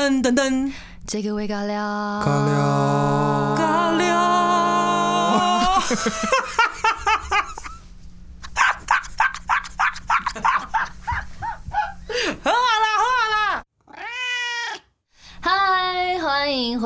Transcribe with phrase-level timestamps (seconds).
[0.00, 0.72] 噔噔噔，
[1.06, 1.76] 这个味尬聊，
[2.24, 4.08] 尬聊，尬聊。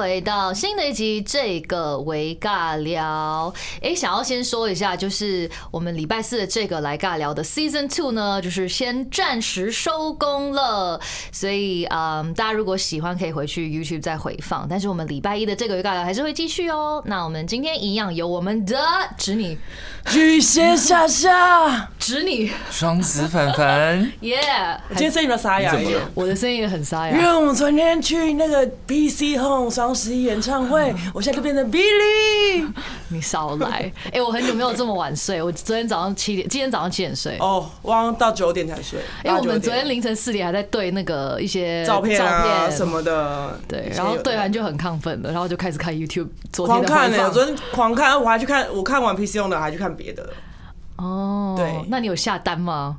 [0.05, 3.50] 回到新的一集这个为尬聊。
[3.80, 11.00] 哎，想要先说一下，就是我们礼拜四的这个来尬聊的 Season Two 呢，就是先暂时收工了。
[11.32, 14.67] 所以，嗯，大家如果喜欢，可以回去 YouTube 再回放。
[14.68, 17.03] 但是我们礼拜一的这个为尬聊还是会继续哦。
[17.07, 18.79] 那我们今天一样有我们的
[19.17, 19.57] 侄女
[20.11, 24.39] 巨蟹夏夏，侄女双子凡凡， 耶
[24.90, 25.98] 我今天声音比较沙哑一点？
[26.12, 27.31] 我的声音也很沙哑因哑。
[27.31, 32.66] 为我们昨天去那个 PC Home 双十一演唱会，我现在就变成 Billy。
[33.08, 33.92] 你少来！
[34.12, 37.36] 哎、我很久没有这么晚睡，我昨天早上七点，今天早上七点睡。
[37.39, 50.29] 哦，我好像到九点才睡，因为我们昨天凌晨四点还在对那个一些照片啊什么的，对，然后对完就很亢奋了，然后就开始看 YouTube 昨天狂看呢、回放我昨天狂看，我还去看，我看完 PC 用的还去看别的，
[50.97, 52.98] 哦，对那你有下单吗？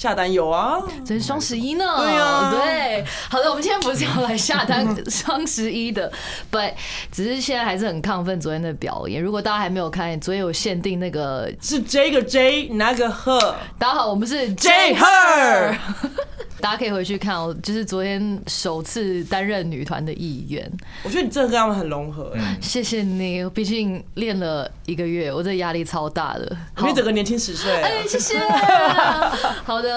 [0.00, 1.84] 下单有啊，昨天双十一呢？
[1.98, 6.10] 对啊对，好的，我们今天不是要来下单双十一的，
[6.50, 6.72] but
[7.12, 9.22] 只是现在还是很亢奋昨天的表演。
[9.22, 15.76] 如果大家还没有看，昨天有限定那个，是 J 个 J 那个 Her 大家好，我们是 J Her，
[16.62, 20.70] 大家可以回去看哦，就是昨天首次担任女团的一员。
[21.02, 26.56] 我觉得你真的跟他们很融合、欸，谢谢你，毕竟练了一个月，我这压力超大的。
[26.78, 28.38] 因为整个年轻十岁、哎，谢谢。
[29.64, 29.89] 好的，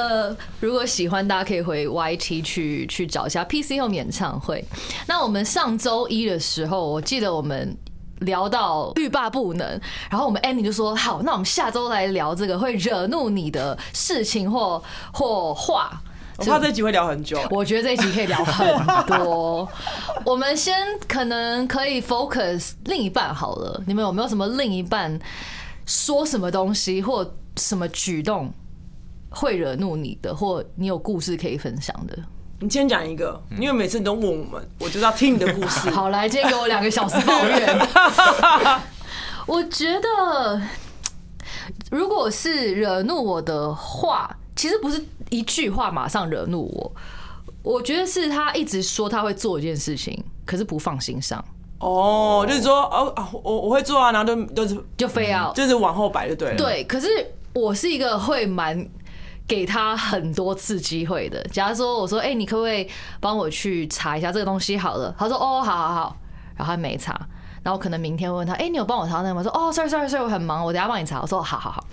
[0.60, 4.64] 如果喜欢，大家可以回 YT 去去找一下 PC Home 演唱会。
[5.08, 7.78] 那我们上周一的时候，我记得我们。
[8.20, 9.68] 聊到欲罢不能，
[10.10, 16.02] 然后我们 Annie 就说：“好，那我们下周来聊这个会惹怒你的事情或或话。”
[16.38, 19.68] 我怕这集会聊很久、我觉得这一集可以聊很多。
[20.24, 20.74] 我们先
[21.06, 25.20] 可能可以 focus 另一半好了，你们有没有什么另一半
[25.86, 28.54] 说什么东西或什么举动
[29.34, 32.18] 会惹怒你的，或你有故事可以分享的？
[32.60, 35.90] 你先讲一个，因为每次你都问我们，我就是要听你的故事。
[35.92, 37.88] 好，来，今天给我两个小时抱怨。
[39.46, 40.62] 我觉得，
[41.92, 46.94] 如果是惹怒我的话，其实不是一句话马上惹怒我，
[47.64, 51.44] 我觉得是他一直说他会做一件事情，可是不放心上，
[51.80, 56.86] 哦，就是说，哦啊，我我会做啊，然后就就是就非要就是往后摆就对了。，对。
[56.86, 57.10] 可是
[57.54, 58.88] 我是一个会蛮。
[59.48, 61.44] 给他很多次机会的。
[61.52, 62.88] 假如说我说，哎、你可不可以
[63.20, 64.78] 帮我去查一下这个东西？
[64.78, 66.18] 好了，他说，哦，好好好，
[66.56, 67.20] 然后他没查，
[67.62, 69.44] 然后可能明天问他，哎、你有帮我查那个吗？
[69.44, 71.22] 说，哦，sorry sorry sorry，我很忙，我等下帮你查。
[71.22, 71.86] 我说，好好好。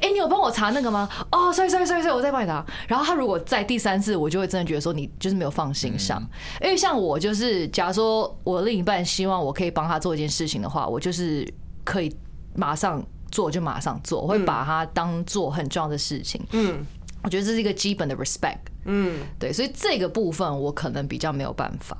[0.00, 1.06] 哎、你有帮我查那个吗？
[1.30, 2.64] 哦，sorry sorry sorry sorry，我再帮你查。
[2.88, 6.18] 然后他如果在第三次，我就会真的觉得说你就是没有放心上，
[6.62, 11.46] 因为像我就是，假如说我另一半希望我可以帮他做一件事情的话，我就是
[11.84, 12.14] 可以
[12.54, 13.04] 马上
[13.36, 16.40] 做就马上做，我会把它当做很重要的事情。
[16.52, 16.86] 嗯
[17.22, 21.96] 我觉得这是一个基本的 respect，嗯，对，所以这个部分我可能比较没有办法。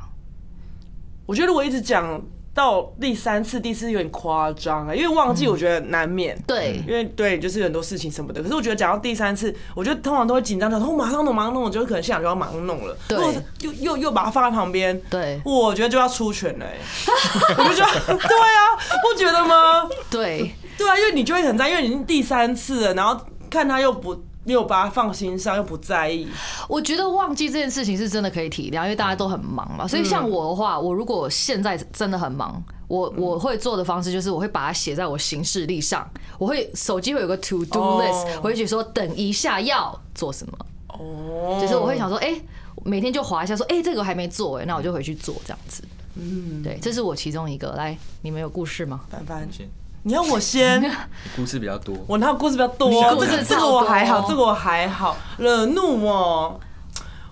[1.26, 2.22] 我觉得我一直讲
[2.54, 6.40] 到第三次、第四次有点夸张啊，因为忘记我觉得难免。
[6.46, 8.40] 对因为对，就是很多事情什么的。
[8.40, 12.96] 可是我觉得讲到第三次，我觉得通常都会紧张，想说我马上弄，马上弄，我觉得可能现场就要马上弄了。
[13.08, 13.18] 对
[13.62, 16.78] 又又又把它放在旁边，对我觉得就要出拳了、欸。
[17.58, 18.60] 我就觉得， 对啊，
[19.02, 19.88] 不觉得吗？
[20.08, 23.18] 对，对啊，因为你就会很在意，因为你已经第三次了，然后
[23.50, 24.14] 看他又不
[24.44, 26.28] 没有把他放心上，又不在意。
[26.68, 29.88] 我觉得忘记这件事情是真的可以体谅，因为大家都很忙嘛。
[29.88, 42.40] 所以像我的话，我如果现在真的很忙，我我会做的方式就是我会把它写在我行事历上，我会手机会有个 to do 哦 list，我会写说等一下要做什么，哦，就是我会想说，哎、
[42.84, 45.82] 每天就划一下说，哎、这个我还没做，哎，那我就回去做这样子。
[46.14, 47.72] 嗯，对，这是我其中一个。
[47.72, 49.00] 来，你们有故事吗？
[49.10, 49.68] 凡凡，先
[50.06, 50.80] 你要我先。
[51.34, 55.16] 故事比较多，我那故事比较多，这个这个我还好，这个我还好。
[55.38, 56.60] 惹怒哦，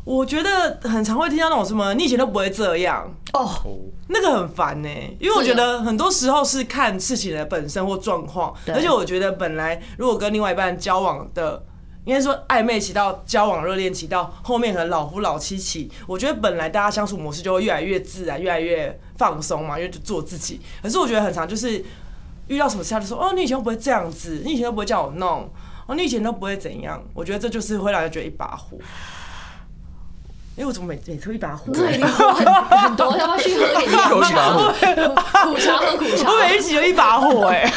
[0.03, 3.79] 我觉得很常会听到那种什么，你以前都不会这样，哦，哦，
[4.09, 4.89] 那个很烦呢、
[5.21, 11.65] 因为我觉得很多时候是看事情的本身或状况，而且我觉得本来如果跟另外一半交往的。
[12.07, 20.61] 应该说暧昧期到交往热恋期到后面可能老夫老妻期，我觉得本来大家相处模式就会越来越自然，越来越放松嘛，因为就做自己。
[20.83, 21.83] 可是我觉得很常就是
[22.49, 25.51] 遇到什么事他就说哦，你以前都不会这样子，你以前都不会叫我弄，
[25.87, 27.03] 哦，你以前都不会怎样。
[27.15, 28.77] 我觉得这就是会让人觉得一把火。
[30.57, 31.73] 哎、我怎么每每次一把火？
[31.73, 32.47] 对，你火很
[32.79, 34.73] 很多，要不要去喝点口一把火
[35.51, 35.77] 苦茶？
[35.79, 37.69] 喝苦茶我，每一集有一把火、哎。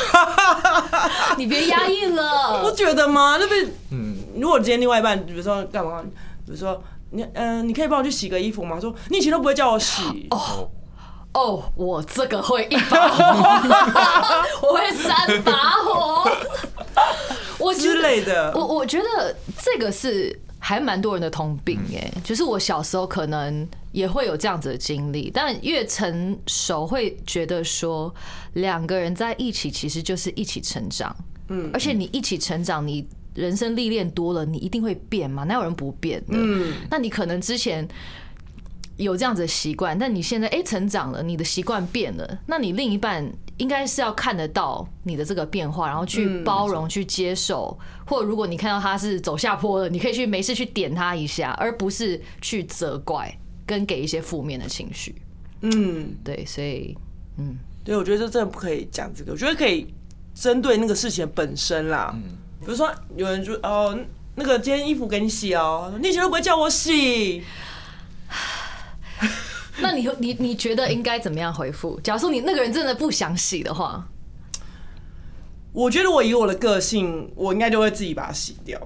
[1.37, 2.71] 你别压抑了不了。
[2.73, 3.37] 觉得吗？
[3.39, 6.03] 那边，嗯，如果今天另外一半，比如说干嘛，
[6.45, 6.79] 比如说
[7.09, 8.79] 你嗯、你可以帮我去洗个衣服吗？
[8.79, 10.69] 说你以前都不会叫我洗，哦，
[11.37, 13.23] 哦，我这个会一把火，
[14.67, 15.51] 我会三把
[15.85, 16.27] 火。
[17.59, 18.51] 我之类的。
[18.55, 28.11] 我我觉得这个是还蛮多人的通病哎、就是我小时候可能也会有这样子的经历，但越成熟会觉得说
[28.53, 31.15] 两个人在一起其实就是一起成长，
[31.49, 36.33] 嗯，而且你一起成长，你人生历练多了，你一定会变嘛，哪有人不变的？
[36.33, 37.87] 嗯，那你可能之前。
[38.97, 43.27] 有这样子的习惯，但你现在哎、成长了，你的习惯变了，那你另一半
[43.57, 53.33] 应该是要看得到你的这个变化，然后去包容、去接受，或者如果你看到他是走下坡了，你可以去没事去点他一下，而不是去责怪
[53.65, 55.15] 跟给一些负面的情绪。
[55.61, 56.97] 嗯，对，所以
[57.37, 57.57] 嗯。
[57.83, 59.87] 对，我觉得这真的不可以讲这个，我觉得可以
[60.35, 62.13] 针对那个事情本身啦。
[62.59, 63.97] 比如说有人就哦，
[64.35, 67.41] 那个今天衣服给你洗哦，你以前都不会叫我洗，
[69.81, 71.99] 那你你你觉得应该怎么样回复？
[72.01, 74.07] 假如说你那个人真的不想洗的话，
[75.71, 78.79] 我觉得我以我的个性，我应该就会自己把它洗掉。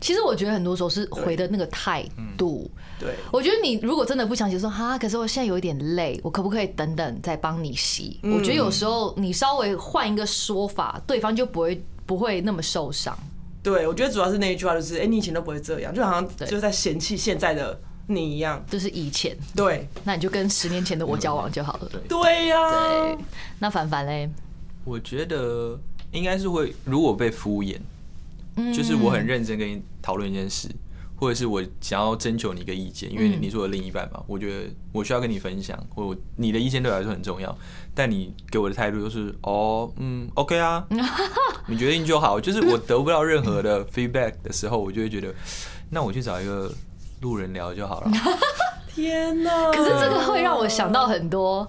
[0.00, 2.04] 其实我觉得很多时候是回的那个态
[2.38, 2.70] 度。
[2.98, 8.18] 对，我觉得你如果真的不想洗，说哈，可是我现在有一点累，我可不可以等等再帮你洗？
[8.22, 13.16] 嗯我觉得有时候你稍微换一个说法，对方就不会不会那么受伤。
[13.62, 17.78] 对，我觉得主要是那一句话，就是哎、你以前都不会这样，就好像就是在嫌弃现在的
[18.14, 18.64] 你一样。
[18.68, 21.88] 就是以前，对，那你就跟十年前的我交往就好了。
[21.90, 22.00] 对。
[22.08, 23.18] 对呀、对，
[23.58, 24.28] 那凡凡嘞，
[24.84, 25.78] 我觉得
[26.12, 27.78] 应该是会，如果被敷衍，
[28.74, 30.68] 就是我很认真跟你讨论一件事，
[31.16, 37.56] 或者是我想要征求你一个意见，因为你是我的另一半嘛，我觉得我需要跟你分享，或我你的意见对我来说很重要，
[37.94, 40.86] 但你给我的态度就是哦，嗯，OK 啊，
[41.68, 45.32] 你决定就好，就是我得不到任何的 feedback 的时候，我就会觉得，
[45.90, 46.72] 那我去找一个
[47.20, 48.10] 路人聊就好了。
[48.94, 49.70] 天哪！
[49.70, 51.66] 可是这个会让我想到很多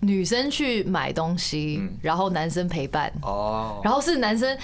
[0.00, 1.96] 女生去买东西，嗯。
[2.00, 4.56] 然后男生陪伴，哦，然后是男生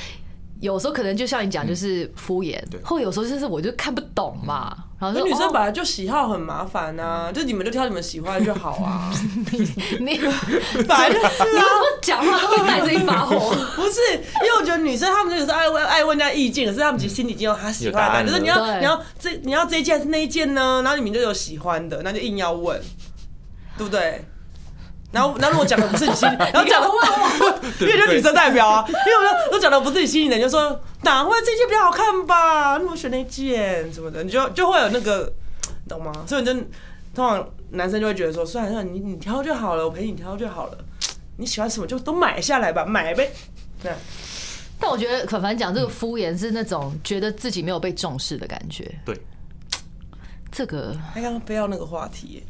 [0.60, 2.80] 有时候可能就像你讲，就是敷衍，对。
[2.82, 9.10] 或有时候就是我就看不懂嘛，然后女生哦本来就喜好很麻烦啊、就你们就挑你们喜欢的就好啊。
[9.98, 11.64] 你本来就是啊，
[12.02, 13.50] 讲话都会带着一把火。
[13.76, 20.82] 不是，因为我觉得女生她们就是爱问爱问人家意见，可是她们其实心里已经有她喜欢的就是你要你要这你要这一件还是那一件呢？
[20.84, 22.78] 然后你们就有喜欢的，那就硬要问，
[23.78, 24.22] 对不对？
[25.12, 26.88] 然后，然后如果讲的不是你心里， 然后讲的
[27.80, 32.78] 因为就女生代表啊，因为我说都讲的不是你心里的，你就说哪会这件比较好看吧？
[32.78, 35.32] 那我选那件什么的，你就就会有那个，
[35.88, 36.12] 懂吗？
[36.26, 36.54] 所以你就
[37.14, 40.78] 通常男生就会觉得说，算了算了，你你挑就好了，我陪你挑就好了，
[41.38, 43.32] 你喜欢什么就都买下来吧，买呗。
[43.82, 43.90] 那
[44.78, 49.14] 但我觉得可凡讲这个敷衍是那种觉得自己没有被重视的感觉，对，
[50.52, 52.42] 这个他刚刚非要那个话题耶，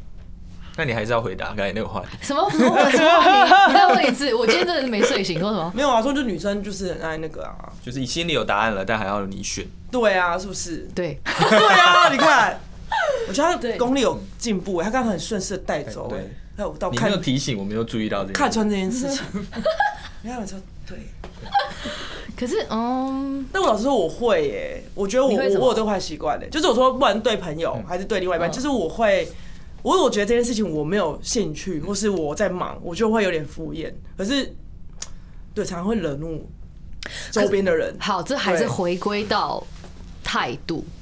[0.77, 2.17] 那你还是要回答刚才那个话题。
[2.21, 3.67] 什么什么什么？
[3.67, 5.71] 你再问一次，我今天真的是没睡醒，说什么？
[5.75, 9.65] 没有啊，说就女生就是很爱那个啊，就是你心里有答案了，但还要你选。
[9.91, 10.87] 对啊，是不是？
[10.95, 12.57] 对，对啊，你看，
[13.27, 18.33] 我觉得他功力有进步耶，他刚刚很顺势的带走哎对，还有到你没有提醒，我没有注意到这个。
[18.33, 19.25] 看穿这件事情。
[20.23, 20.57] 你看我说
[20.87, 20.97] 对，
[22.37, 29.27] 可是嗯，但我老实说我会耶，我觉得我我我有这个坏习惯的，就是我说不管对朋友还是对另外一半，嗯就是我会。
[29.83, 33.91] 我如果觉得这件事情我没有兴趣，或是我在忙，我就会有点敷衍。
[34.15, 34.53] 可是，
[35.53, 36.47] 对，常常会惹怒
[37.31, 37.95] 周边的人。
[37.99, 39.65] 好，这还是回归到
[40.23, 41.00] 态度嘿。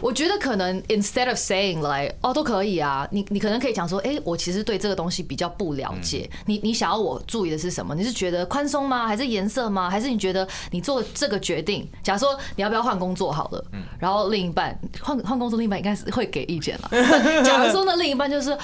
[0.00, 6.28] 我觉得可能 instead of saying like 哦都可以啊，你你可能可以讲说，哎、我其实对这个东西比较不了解。
[6.46, 7.94] 你你想要我注意的是什么？
[7.94, 9.06] 你是觉得宽松吗？
[9.06, 9.88] 还是颜色吗？
[9.90, 11.88] 还是你觉得你做这个决定？
[12.02, 13.64] 假如说你要不要换工作好了，
[13.98, 16.90] 然后另一半换换工作，另一半应该是会给意见了。
[17.44, 18.56] 假如说呢，另一半就是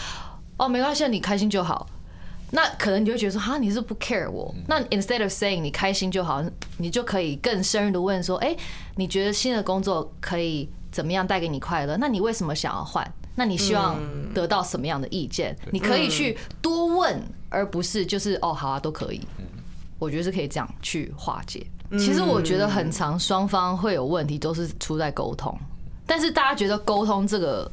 [0.56, 1.86] 哦没关系，你开心就好。
[2.54, 4.54] 那可能你就会觉得说，哈，你是不 care 我。
[4.68, 6.44] 那 instead of saying 你开心就好，
[6.76, 8.54] 你就可以更深入的问说，哎、
[8.96, 11.96] 你觉得新的工作可以怎么样带给你快乐？
[11.96, 13.10] 那你为什么想要换？
[13.34, 13.98] 那你希望
[14.34, 15.56] 得到什么样的意见？
[15.70, 19.22] 你可以去多问，而不是就是哦，好啊，都可以。
[19.98, 21.66] 我觉得是可以这样去化解。
[21.92, 25.58] 其实我觉得很长，双方会有问题，都是出在沟通。
[26.04, 27.70] 但是大家觉得沟通这个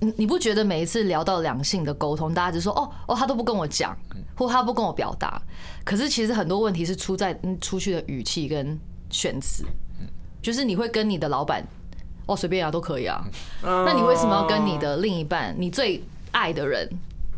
[0.00, 3.96] 你你不觉得每一次聊到两性的沟通，大家就说哦哦，他都不跟我讲，
[4.36, 5.40] 或他不跟我表达，
[5.84, 8.78] 可是其实很多问题是出在嗯出去的语气跟
[9.10, 9.64] 选词，
[10.40, 11.66] 就是你会跟你的老板
[12.26, 13.24] 哦随便啊都可以啊，
[13.62, 16.88] 那你为什么要跟你的另一半，你最爱的人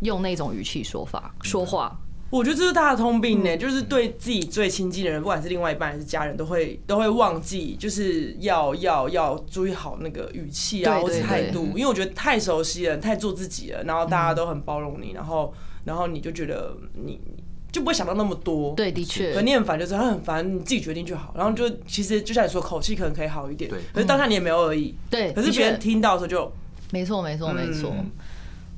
[0.03, 1.99] 用那种语气说法说话？
[2.31, 3.45] 我觉得这是大的通病嗯。
[3.45, 15.53] 呢，就是对自己最亲近的人，不管是另外一半还是家人，都会都会忘记，就是要要要注意好那个语气啊，或者态度，因为我觉得太熟悉了，太做自己了，然后大家都很包容你，然后
[15.85, 19.33] 然后你就觉得你你就不会想到那么多，对，的确。
[19.33, 21.33] 可，你很烦，就是他很烦，你自己决定就好。
[21.37, 23.81] 然后就其实就像你说，口气可能可以好一点，对。
[23.93, 24.95] 可是当下你也没有而已。
[25.09, 26.53] 对，可是别人听到的时候就，
[26.91, 27.93] 没错，没错，没错。
[27.97, 28.11] 嗯。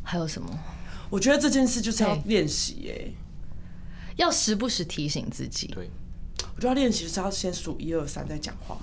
[0.03, 0.49] 还有什么？
[1.09, 3.13] 我觉得这件事就是要对练习哎，
[4.17, 5.69] 要时不时提醒自己。
[5.69, 5.89] 对，
[6.57, 8.77] 我觉得要练习是要先数一二三再讲话。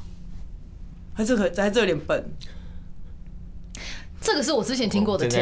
[1.13, 2.23] 还这个还这有点笨，
[4.21, 5.27] 这个是我之前听过的。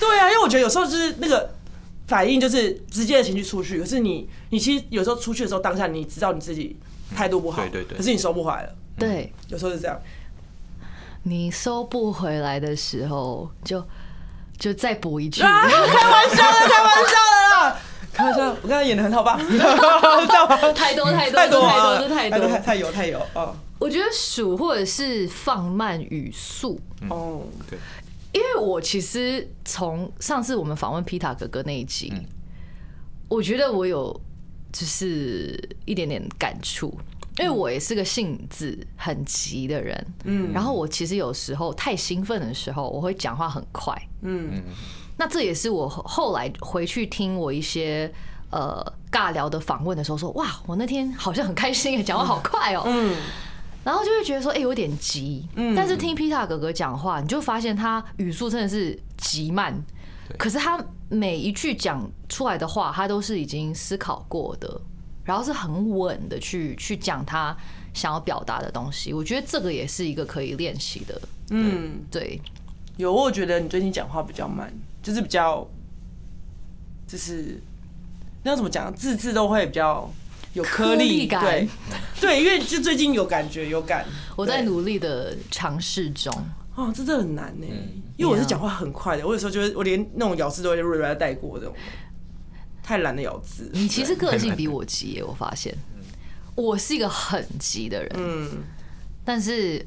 [0.00, 1.54] 对啊，因为我觉得有时候就是那个
[2.08, 6.76] 反应就是直接的情绪出去，可是你你其实有时候出去的时候，当下你知道你自己
[7.14, 9.96] 态度不好，对对对可是你收不回来了，对有时候是这样。
[11.22, 13.86] 你收不回来的时候，就
[14.62, 15.42] 就再补一句。
[15.42, 17.76] 啊，开玩笑的，开玩笑的啦，
[18.12, 19.36] 开玩笑，我刚才演的很好吧？
[19.36, 22.08] 这样吗太多太多太多太啊多。
[22.08, 23.56] 太太多太有太有哦。
[23.80, 27.76] 我觉得数或者是放慢语速，哦，对，
[28.30, 32.12] 因为我其实从上次我们访问皮塔哥哥那一集，
[33.28, 34.14] 我觉得我有
[34.72, 36.96] 就是一点点感触，
[37.38, 44.62] 因为我也是个性子很急的人，嗯，然后我其实有时候太兴奋的时候，我会讲话很快，嗯。
[45.18, 48.10] 那这也是我后后来回去听我一些
[48.50, 53.14] 呃尬聊的访问的时候说，哇，我那天好像很开心，讲话好快哦、嗯，
[53.84, 55.46] 然后就会觉得说，哎、有点急。
[55.76, 59.80] 但是听皮塔哥哥讲话，你就发现他语速真的是极慢，
[60.38, 64.80] 可是他每一句讲出来的话，他都是已经思考过的，
[65.24, 67.56] 然后是很稳的去去讲他
[67.94, 69.12] 想要表达的东西。
[69.12, 71.20] 我觉得这个也是一个可以练习的。
[71.50, 72.40] 嗯，对，
[72.96, 75.66] 有，我觉得你最近讲话比较慢，就是比较，
[77.06, 77.60] 就是
[78.42, 80.10] 那要怎么讲，字字都会比较
[80.54, 81.42] 有颗颗粒粒感。
[81.42, 81.68] 对。
[82.20, 86.32] 对，因为就最近有感觉有感，我在努力的尝试中。
[86.74, 88.02] 哦，这真的很难呢，嗯。
[88.16, 91.74] 因为我是讲话很快的，我有时候就会我连那种咬字都会略略带过这种，
[92.82, 93.70] 太懒得咬字。
[93.72, 95.74] 你其实个性比我急耶，我发现
[96.54, 98.62] 我是一个很急的人，嗯，
[99.24, 99.86] 但是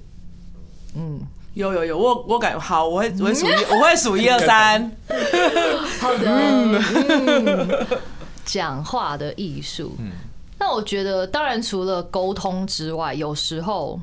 [0.95, 1.19] 嗯，
[1.53, 4.91] 有有有，我我感好，我会我会数一，我会数一二三。
[5.99, 7.99] 好的，嗯，
[8.45, 9.95] 讲话的艺术。
[10.57, 13.99] 那我觉得，当然除了沟通之外，有时候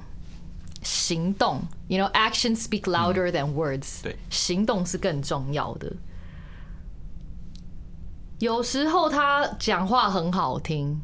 [0.82, 4.02] 行动，you know, action speak louder than words。
[4.02, 5.90] 对行动是更重要的。
[8.42, 11.00] 有时候他讲话很好听，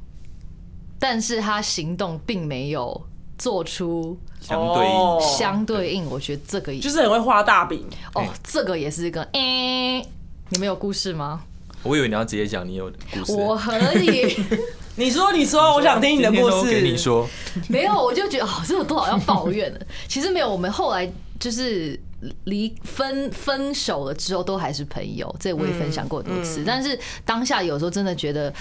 [0.99, 3.01] 但是他行动并没有
[3.39, 4.93] 做出相对应。
[4.93, 6.05] 哦相对应。
[6.07, 7.87] 我觉得这个也就是很会画大饼。
[8.17, 10.05] 哦，这个也是一个，哎、
[10.49, 11.43] 你们有故事吗？
[11.85, 14.37] 我以为你要直接讲你有故事，我可以。
[14.99, 16.69] 你说，你说，我想听你的故事。
[16.69, 17.25] 给你说，
[17.69, 19.87] 没有，我就觉得哦，这有多少要抱怨的？
[20.09, 21.97] 其实没有，我们后来就是
[22.45, 25.35] 离分分手了之后，都还是朋友。
[25.39, 26.65] 这我也分享过很多次。
[26.67, 28.53] 但是当下有时候真的觉得，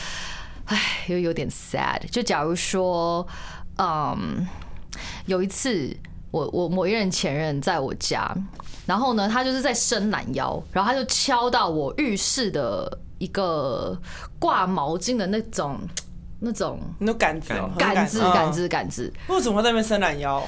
[0.66, 2.00] 唉，又有点 sad。
[2.12, 3.26] 就假如说，
[3.78, 4.48] 嗯，
[5.26, 5.96] 有一次
[6.32, 8.32] 我我某一任前任在我家，
[8.86, 14.00] 然后呢，他就是在伸懒腰，然后他就敲到我浴室的一个
[14.38, 15.80] 挂毛巾的那种
[16.40, 18.52] 那种你都杆子哦，杆子很杆。
[18.54, 19.12] 子杆子。
[19.28, 20.44] 嗯为什么会在那边伸懒腰？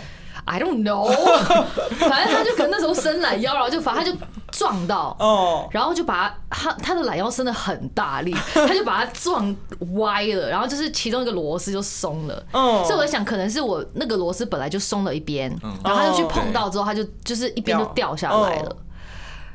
[0.51, 1.07] I don't know，
[1.99, 4.17] 反正他就可能那时候伸懒腰，然后就反正他就
[4.51, 9.55] 撞到，哦，然后就把他他他的懒腰伸的很大力， 他就把它撞
[9.93, 12.43] 歪了，然后就是其中一个螺丝就松了。
[12.53, 18.75] 嗯所以我在想，可能是我那个螺丝本来就松了一边，然后他就去碰到之后，他就就是一边就掉下来了哦，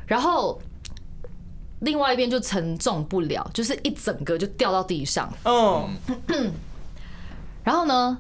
[0.06, 0.60] 然后
[1.80, 5.28] 另外一边就承重不了，就是一整个就掉到地上。
[5.44, 5.88] 嗯，
[7.64, 8.16] 然后呢，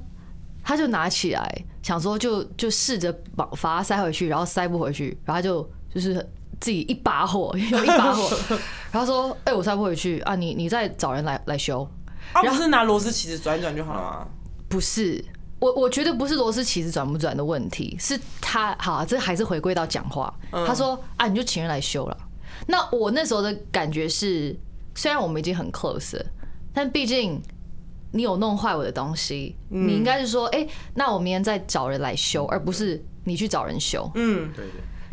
[0.64, 6.14] 他就拿起来，想说就就试着把把它塞回去，然后塞不回去，然后他就就是
[6.58, 8.56] 自己一把火，有一把火，
[8.90, 11.86] 然后说：“哎、我塞不回去啊，你你再找人来来修。
[12.32, 14.26] 啊，不是拿螺丝起子转一转就好了吗？”
[14.68, 15.22] 不是。
[15.60, 20.32] 我我觉得不是螺丝起子转不转的问题，是他好，这还是回归到讲话。
[20.50, 22.16] 他说啊，你就请人来修了。
[22.66, 24.54] 那我那时候的感觉是，
[24.94, 26.26] 虽然我们已经很 close 了，
[26.74, 27.40] 但毕竟
[28.14, 34.08] 你有弄坏我的东西，你应该是说，哎、那我明天再找人来修，而不是你去找人修。
[34.14, 34.64] 嗯，对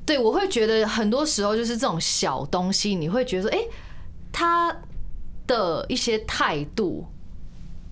[0.06, 3.60] 对，对，我会觉得很多时候就是这种小东西，你会觉得说，哎、
[4.32, 4.76] 他
[5.48, 7.04] 的一些态度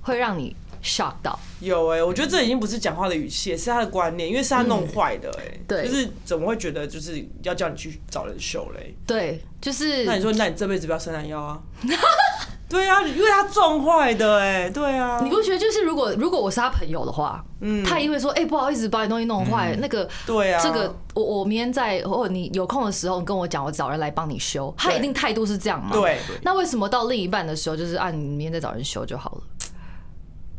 [0.02, 1.40] 会让你 shock 到。
[1.60, 8.96] 有哎、我觉得这已经不是讲话的语气，是他的观念，因为是他弄坏的哎、嗯对就是怎么会觉得就是要叫你去找人修嘞？
[9.08, 11.60] 对，就是那你说，那你这辈子不要生男腰啊？
[12.70, 20.08] 对啊，因为他撞坏的哎、对啊，你不觉得就是如果如果我是他朋友的话，嗯他一定会说，哎、不好意思，把你东西弄坏，那个。
[20.28, 24.72] 对啊，这个我我明天在或者你有空的时候，你跟我讲，我找人来帮你修。
[24.78, 25.92] 他一定态度是这样嘛？。
[25.94, 29.42] 对那为什么到另一半的时候，就是啊，你明天再找人修就好了？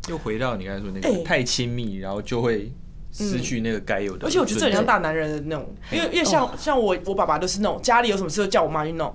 [0.09, 2.73] 又回到你刚才说那哎个太亲密，然后就会
[3.13, 4.27] 失去那个该有的。
[4.27, 9.15] 而且我觉得这很像大男人的那种，因为因为像、像我我爸爸都是那种家里有什么事都叫我妈去弄，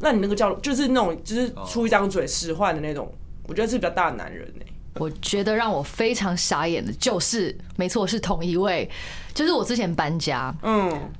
[0.00, 3.12] 那你那个叫就是那种就是出一张嘴使唤的那种，
[3.46, 4.64] 我觉得是比较大的男人呢、
[4.94, 8.88] 我觉得让我非常傻眼的就是，没错，是同一位，
[9.34, 11.10] 就是我之前搬家，嗯，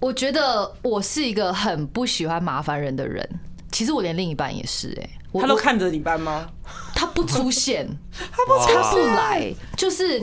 [0.00, 3.28] 我觉得我是一个很不喜欢麻烦人的人。
[3.72, 6.48] 其实我连另一半也是、哎，我他都看着你搬吗？
[6.94, 10.20] 他不出现， 他不他不来，就是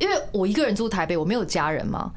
[0.00, 2.12] 因为我一个人住台北，我没有家人嘛。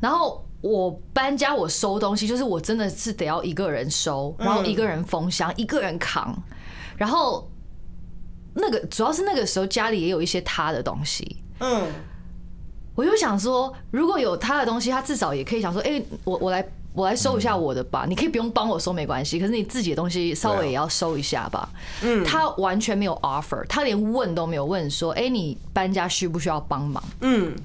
[0.00, 6.36] 然后我搬家，我收东西，就是我真的是得要一个人收，然后一个人封箱，一个人扛。
[6.96, 7.50] 然后
[8.52, 11.86] 那个主要是那个时候家里也有一些他的东西，嗯，
[12.94, 21.66] 我就想说，如果有他的东西，他至少也可以想说，哎、我我来我来收一下我的吧，你可以不用帮我收没关系，可是你自己的东西稍微也要收一下吧。
[22.02, 27.02] 嗯，他完全没有 offer，他连问都没有问说，哎、你搬家需不需要帮忙？
[27.20, 27.56] 嗯，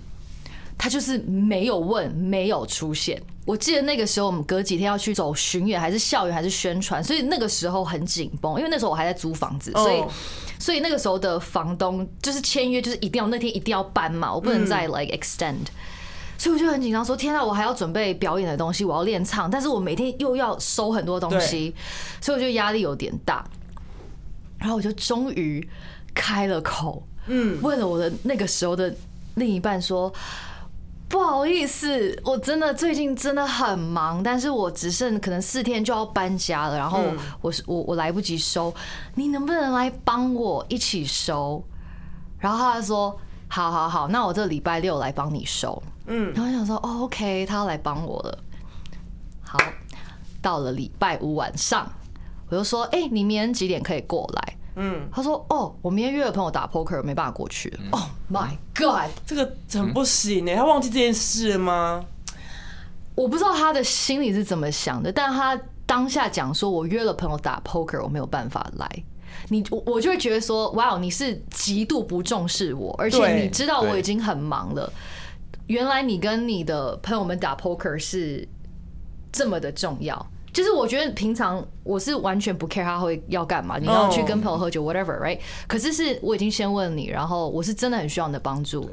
[0.78, 3.22] 他就是没有问，没有出现。
[3.46, 10.12] 我记得那个时候我们隔几天要去走巡演，还是校园，还是宣传，所以那个时候很紧绷，因为那时候我还在租房子，所以、哦
[10.58, 15.66] 所以那个时候的房东就是签约，就是一定要那天一定要搬嘛，我不能再 like extend。
[16.38, 21.76] 所以我就很紧张，说天啊，我还要准备表演的东西，我要练唱，但是我每天又要收很多东西，
[22.22, 23.46] 所以我觉得压力有点大。
[24.58, 25.68] 然后我就终于
[26.14, 28.96] 开了口，嗯，问了我的那个时候的
[29.36, 30.12] 另一半说
[31.16, 38.76] ：“不好意思，我真的最近真的很忙，但是我只剩可能四天就要搬家了，然后嗯我是我我来不及收，
[39.14, 41.64] 你能不能来帮我一起收？”
[42.38, 43.18] 然后他就说
[43.48, 48.38] ：“好好好，那我这礼拜六来帮你收。”嗯然后我想说：“哦，OK，他要来帮我了。”
[49.42, 49.58] 好，
[50.42, 51.90] 到了礼拜五晚上，
[52.50, 57.80] 我就说：“哎、你明天几点可以过来？”嗯，他说：“哦，我明天约了朋友打 poker，没办法过去了。
[57.92, 59.10] Oh my god！
[59.26, 62.06] 这个很不行呢、他忘记这件事了吗？
[63.16, 69.04] 我不知道他的心里是怎么想的，但他当下讲说：“我约了朋友打 poker，我没有办法来。”
[69.48, 74.92] 你我我就会觉得说：“哇，你是极度不重视我，而且你知道我已经很忙了。
[75.68, 78.46] 原来你跟你的朋友们打 poker 是
[79.32, 85.38] 这么的重要。”就是我觉得平常我是完全不 care 他会要干嘛，你要去跟朋友喝酒 whatever right？
[85.68, 88.90] 可是是我已经先问你，然后我是真的很需要你的帮助。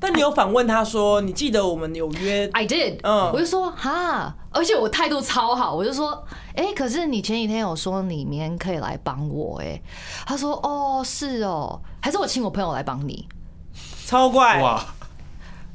[0.00, 9.80] 但你有反问他说，你记得我们有约？I did，嗯我就说哈，而且我态度超好，我就说，哎、可是你前几天有说你明天可以来帮我、哎，
[10.26, 13.28] 他说，哦，是哦，还是我请我朋友来帮你。
[14.04, 14.84] 超怪，哇，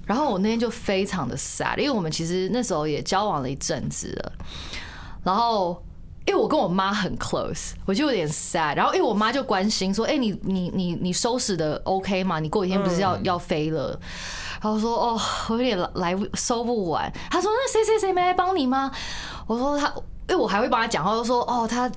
[0.06, 4.32] 然后我那天就非常的 sad，因为我们其实那时候也交往了一阵子了，
[5.28, 5.84] 然后。
[6.30, 8.76] 因为我跟我妈很 close，我就有点 sad。
[8.76, 12.38] 然后因为我妈就关心说：“哎、你你你你收拾的 OK 吗？
[12.42, 13.98] 你过几天不是要、要飞了？”
[14.62, 18.92] 然后说：“哦，我有点来不收不完。”她说：“那谁谁谁没来帮你吗？”
[19.48, 19.88] 我说：“他，
[20.28, 21.90] 因为我还会帮他讲话，就说：哦，他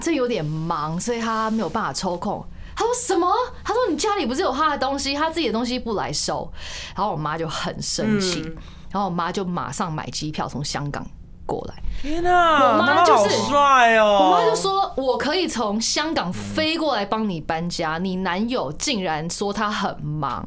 [0.00, 2.44] 这有点忙，所以他没有办法抽空。”
[2.74, 3.32] 他说什么？
[3.62, 6.52] 他说你家里不是有他的东西，他自己的东西不来收。
[6.96, 8.56] 然后我妈就很生气，嗯
[8.90, 11.06] 然后我妈就马上买机票从香港
[11.46, 11.82] 过来。
[12.02, 20.46] 天哪，我妈他就是好帅哦、我妈就说：“我可以从香港飞过来帮你搬家，你男友竟然说他很忙。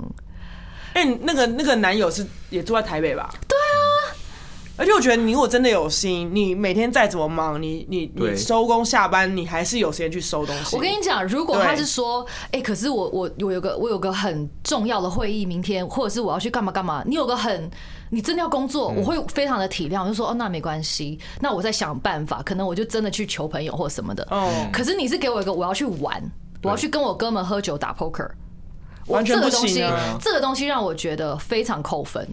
[0.94, 3.30] 哎、那个那个男友是也住在台北吧？
[3.48, 4.16] 对啊。
[4.78, 10.74] 而且我觉得你如果真的有心，你每天再怎么忙，你你你收工下班，你还是有时间去收东西。
[10.74, 17.70] 我跟你讲，如果他是说，哎、可是我我我有个我有个很重要的会议，明天或者是我要去干嘛干嘛，你有个很
[18.10, 24.28] 你真的要工作，我会非常的体谅，我就说哦，那没关系，那我再想办法，可能我就真的去求朋友或什么的。
[24.32, 26.22] 哦可是你是给我一个我要去玩，
[26.64, 28.30] 我要去跟我哥们喝酒打 poker。
[29.08, 29.84] 完全不这个东西
[30.22, 32.28] 这个东西让我觉得非常扣分，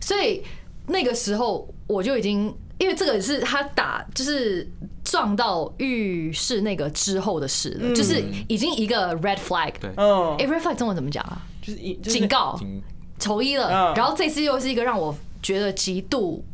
[0.00, 0.42] 所以
[0.88, 4.68] 那个时候我就已经，因为这个是他打就是
[5.04, 9.72] 撞到浴室那个之后的事了，就是已经一个 red flag。
[9.80, 11.40] 对嗯哎、，red flag 中文怎么讲啊？
[11.62, 12.82] 就是一警告，挺
[13.18, 13.68] 丑一了。
[13.68, 16.44] 嗯然后这次又是一个让我觉得极度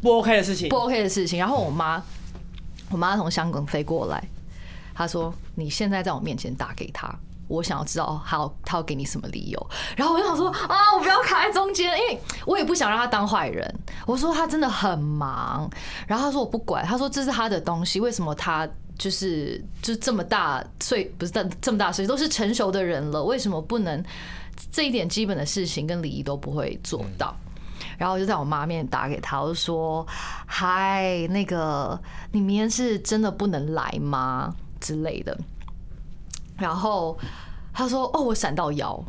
[0.00, 0.76] 不 OK 的事情不。
[0.76, 1.38] OK 的事情。
[1.38, 2.02] 然后我妈，
[2.90, 4.22] 我妈从香港飞过来，
[4.94, 7.12] 她说：“你现在在我面前打给他，
[7.48, 9.70] 我想要知道他要他要给你什么理由。
[9.96, 13.74] 然后我就想说啊，我不要卡在中间，因为我也不想让他当坏人。
[14.06, 15.68] 我说他真的很忙，
[16.06, 24.04] 然后他说我不管，他说这是他的东西，为什么他就是就这么大岁不是这这么大岁都是成熟的人了，为什么不能
[24.70, 27.34] 这一点基本的事情跟礼仪都不会做到？
[27.96, 30.06] 然后我就在我妈面前打给他，我就说
[30.46, 32.00] ：“嗨，那个
[32.32, 34.54] 你明天是真的不能来吗？
[34.80, 35.36] 之类的。”
[36.58, 37.18] 然后
[37.72, 39.02] 他说：“哦，我闪到腰。”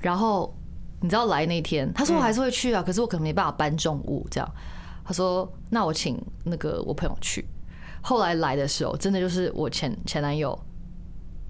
[0.00, 0.54] 然后
[1.00, 4.50] 你知道来那天，他说我还是会去啊，可是我可能没办法搬重物这样。
[5.04, 7.46] 他说：“那我请那个我朋友去。”
[8.00, 10.58] 后来来的时候，真的就是我前前男友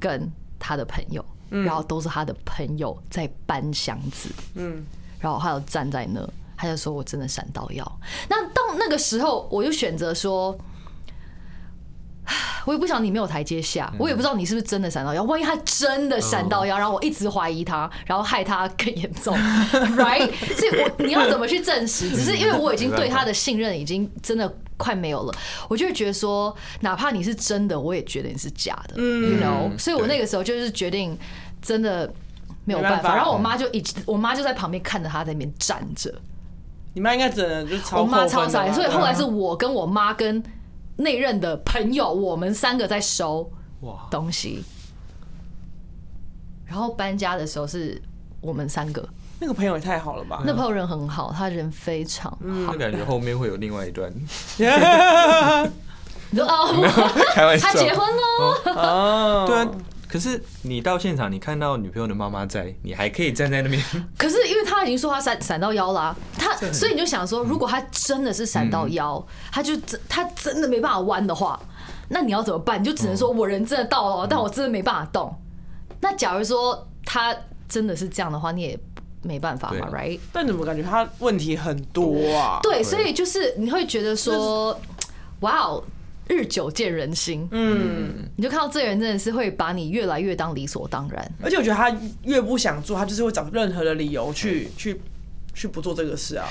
[0.00, 4.28] 跟他的朋友，然后都是他的朋友在搬箱子。
[4.54, 4.84] 嗯。
[5.20, 6.20] 然后他就站在那，
[6.56, 10.56] 他就说：“我真的闪到腰。”那到那个时候，我就选择说
[12.64, 15.24] ：“我也不想你没有台阶下，我也不知道你是不是真的闪到腰。
[15.24, 19.34] 万一他真的闪到腰，然后我一直怀疑他，然后害他更严重，
[19.98, 20.30] right？
[20.54, 22.10] 所以，我你要怎么去证实？
[22.10, 25.34] 只是因为我已经 对他的信任已经真的快没有了，
[25.68, 29.78] 我就会觉得说，哪怕你是真的，我也觉得你是假的，you know？
[29.78, 31.14] 所以我那个时候就是决定
[31.60, 32.10] 真的。
[32.64, 36.14] 没有办法，然后我妈就一直，我妈就在旁边看着他在那边站着。
[36.92, 40.42] 你妈应该真的就超我妈超傻，所以后来是我跟我妈跟
[40.96, 43.50] 那任的朋友，我们三个在收
[44.10, 44.62] 东西。
[46.66, 47.98] 然后搬家的时候是
[48.42, 49.08] 我们三个。
[49.40, 50.42] 那个朋友也太好了吧？
[50.44, 52.30] 那朋友人很好，他人非常
[52.66, 52.72] 好。
[52.74, 54.12] 感觉后面会有另外一段。
[56.30, 56.68] 你说哦，
[57.34, 58.22] 开玩笑，他结婚了
[58.74, 59.68] 哦，对啊。
[60.06, 63.82] 可是你到现场，你看到女朋友的妈妈在，你还可以站在那边。
[64.16, 69.22] 可是因为他已经说他闪闪到腰啦，他所以你就想说，如果他真的是闪到腰，
[69.52, 71.60] 他就真他真的没办法弯的话，
[72.08, 72.80] 那你要怎么办？
[72.80, 75.34] 你就只能说我人真的到了，但我真的没办法动。
[76.00, 77.36] 那假如说他
[77.68, 78.78] 真的是这样的话，你也
[79.22, 80.18] 没办法嘛，right？
[80.32, 82.60] 但怎么感觉他问题很多啊？
[82.62, 84.78] 对，所以就是你会觉得说，
[85.40, 85.84] 哇哦。
[86.30, 91.90] 日久见人心，嗯，你就看到这个人真的是会把你越来越当理所当然，而且我觉得他
[92.24, 95.00] 越不想做，他就是会找任何的理由去去
[95.54, 96.46] 去不做这个事啊。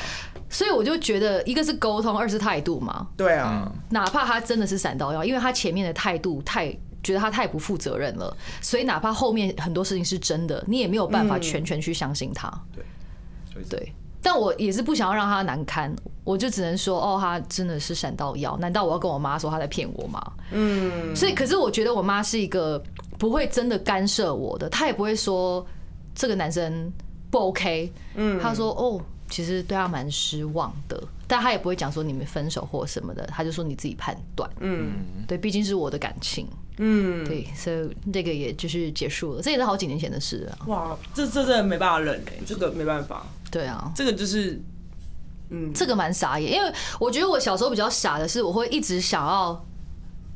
[0.50, 3.08] 所以我就觉得，一个是沟通，二是态度嘛。
[3.16, 6.76] 对啊，哪怕他真的是闪到腰，因为他前面的态度太
[7.08, 12.52] 觉得他太不负责任了，所以哪怕后面很多事情是真的，你也没有办法全权去相信他。
[12.76, 13.94] 对，对。
[14.22, 18.58] 但我也是不想要让他难堪，我就只能说，哦，他真的是闪到腰。
[18.58, 20.22] 难道我要跟我妈说他在骗我吗？
[20.52, 21.16] 嗯。
[21.16, 22.84] 所以，可是我觉得我妈是一个
[23.18, 25.66] 不会真的干涉我的，她也不会说
[26.14, 26.92] 这个男生
[27.32, 27.90] 不 OK。
[28.16, 28.38] 嗯。
[28.42, 34.50] 她说，哦，其实对他蛮失望的，但她也不会讲说你们分手或什么的，她就说你自己判断。
[34.60, 34.92] 嗯。
[35.26, 36.50] 对，毕竟是我的感情。
[36.78, 37.26] 嗯。
[37.26, 40.58] 对，所以这个也就是结束了，这也是好几年前的事了。
[40.68, 43.26] 哇，这这真的没办法忍哎，这个没办法。
[43.50, 44.62] 对啊，这个就是，
[45.50, 49.66] 嗯，这个蛮傻眼，因为我觉得我小时候比较傻的是，我会一直想要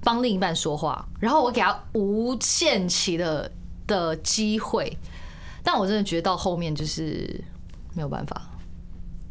[0.03, 3.51] 帮另一半说话，然后我给他无限期的
[3.85, 4.97] 的机会，
[5.61, 7.43] 但我真的觉得到后面就是
[7.93, 8.41] 没有办法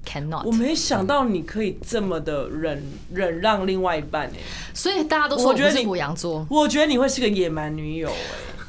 [0.07, 0.45] ，cannot。
[0.45, 2.83] 我没想到你可以这么的忍
[3.13, 4.39] 忍让另外一半哎，
[4.75, 8.15] 所以大家都说我觉得你母羊座，我觉得你会是个野蛮女友哎。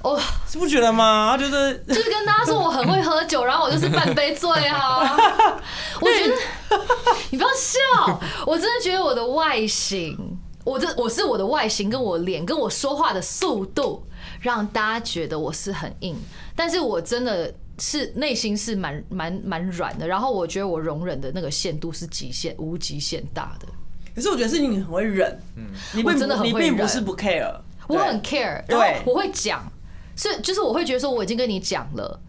[0.04, 1.38] 哦，是不觉得吗？
[1.38, 5.16] 觉得 就是跟大家说我很会喝酒，然后我就是半杯醉啊。
[6.02, 6.36] 我觉得
[7.30, 10.18] 你不要笑，我真的觉得我的外形，
[10.64, 14.04] 我的我是我的外形，跟我脸，跟我说话的速度，
[14.40, 16.16] 让大家觉得我是很硬，
[16.56, 20.08] 但是我真的是内心是蛮蛮蛮软的。
[20.08, 23.68] 然后我觉得我容忍的那个限度是极限，无极限大的。
[24.16, 29.70] 可是我觉得是你很会忍，嗯，你真的很你并不是不 care，我很 care，然后我会讲。
[30.14, 32.20] 是，就是我会觉得说我已经跟你讲了，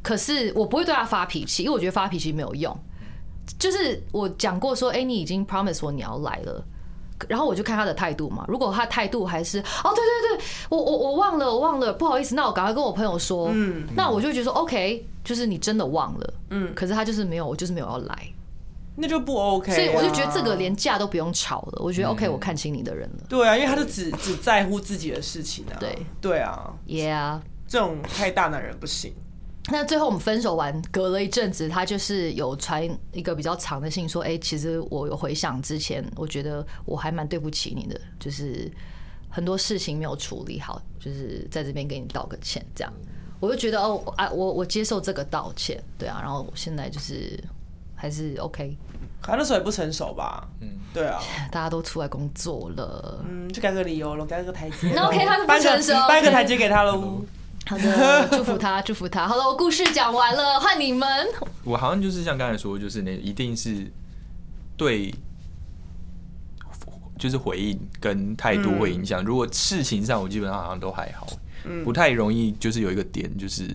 [0.00, 2.74] 可是我不会对他发脾气，因为我觉得发脾气没有用。
[3.58, 6.64] 就是我讲过说，哎，你已经 promise 我你要来了，
[7.28, 8.44] 然后我就看他的态度嘛。
[8.48, 13.50] 如果他态度还是，哦，对对对，我我我忘了，我忘了，不好意思，那我赶快跟我朋友说。
[13.52, 16.34] 嗯，那我就觉得说，OK，就是你真的忘了。
[16.50, 18.28] 嗯，可是他就是没有，我就是没有要来，
[18.96, 19.72] 那就不 OK。
[19.72, 21.82] 所以我就觉得这个连架都不用吵了。
[21.82, 23.24] 我觉得 OK，我看清你的人了。
[23.28, 25.76] 对啊，因为他就只只在乎自己的事情啊。
[25.78, 27.40] 对对啊，Yeah。
[27.68, 29.14] 这种太大男人不行。
[29.70, 38.68] 那最后我们分手完，隔了一阵子，他就是有传一个比较长的信，说：“哎，其实我有回想之前，我觉得我还蛮对不起你的，就是
[39.30, 42.92] 很多事情没有处理好，就是在这边给你道个歉。”这样，
[43.38, 47.38] 我就觉得哦，啊，我我接受这个道歉，对啊，然后现在就是
[47.94, 48.76] 还是 OK。
[49.20, 50.48] 可那时候也不成熟吧？
[50.60, 51.22] 嗯，对啊，
[51.52, 54.90] 大家都出来工作了，嗯，就改个理由了，改个台阶。
[54.92, 57.22] 那 OK，他是不成熟，搬个台阶给他喽。
[57.64, 59.26] 好的， 祝福他，祝福他。
[59.26, 61.08] 好了，我故事讲完了，换你们。
[61.64, 63.90] 我好像就是像刚才说，就是那一定是
[64.76, 65.14] 对，
[67.16, 69.24] 就是回应跟态度会影响。
[69.24, 71.26] 如果事情上我基本上好像都还好，
[71.84, 73.68] 不太容易就是有一个点，就是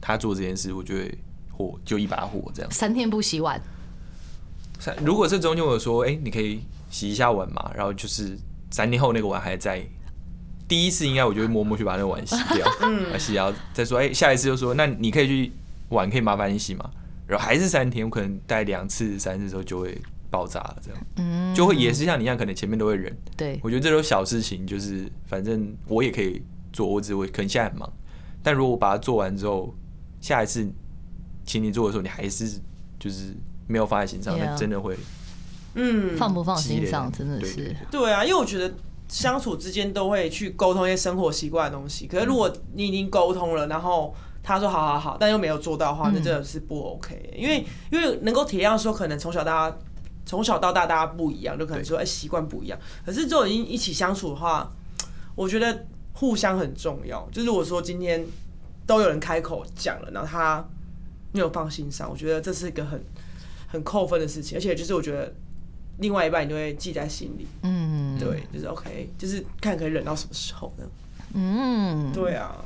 [0.00, 1.18] 他做这件事，我就会
[1.52, 2.70] 火就一把火这样。
[2.72, 3.60] 三天不洗碗，
[4.80, 8.36] 三如果是中间我说，哎、你可以洗一下碗嘛，然后就是
[8.70, 9.86] 三天后那个碗还在。
[10.68, 15.52] 第一次应该我就会默默去把那个碗洗掉， 嗯，洗掉再说，哎、下一次就说，那你可以去
[15.88, 16.90] 碗可以麻烦你洗吗？
[17.26, 19.98] 然后还是三天，我可能待两次、三次之后就会
[20.30, 23.14] 爆炸了，这样，嗯，就会也是像你一样，可能前面都会忍。
[23.36, 27.90] 对，我觉得这种小事情，就是反正我也可以做，我只会可能现在很忙，
[28.42, 29.74] 但如果我把它做完之后，
[30.20, 30.70] 下一次
[31.44, 32.60] 请你做的时候，你还是
[32.98, 33.34] 就是
[33.66, 34.96] 没有放在心上，那真的会
[35.74, 37.56] 嗯，放不放心上真的是。
[37.56, 37.76] 对。
[37.90, 38.72] 对啊，因为我觉得
[39.08, 42.06] 相处之间都会去沟通一些生活习惯的东西。
[42.06, 47.34] 可是如果你已经沟通了，然后他说好好好，但又没有做到的话，那真的是不 OK。
[47.36, 49.76] 因为因为能够体谅说，可能从小大家
[50.26, 52.78] 从小到大大家不一样，就可能说哎习惯不一样。
[53.04, 54.70] 可是这种已经一起相处的话，
[55.34, 57.26] 我觉得互相很重要。
[57.32, 58.24] 就是如果说今天
[58.86, 60.66] 都有人开口讲了，然后他
[61.32, 63.02] 没有放心上，我觉得这是一个很
[63.66, 65.32] 很扣分的事情，而且就是我觉得
[65.98, 67.46] 另外一半你都会记在心里。
[67.62, 70.84] 嗯，对，就是 OK，就是看可以忍到什么时候呢？
[71.34, 72.56] 嗯，对啊，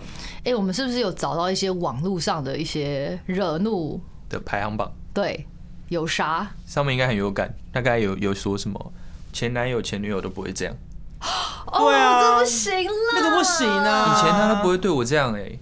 [0.44, 4.00] 哎、我们是不是有找到一些网络上的一些惹怒？
[4.28, 4.90] 的排行榜。
[5.12, 5.46] 对，
[5.88, 6.48] 有啥？
[6.64, 8.92] 上面应该很有感，大概有有说什么
[9.32, 10.74] 前男友、前女友都不会这样，
[11.20, 12.18] 对啊。
[12.18, 14.14] 哦，这不行了，那个不行啊。
[14.14, 15.58] 以前他都不会对我这样哎、